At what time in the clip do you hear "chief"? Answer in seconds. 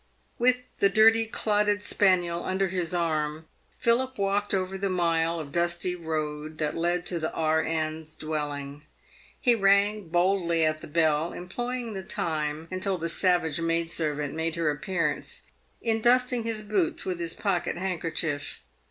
18.09-18.61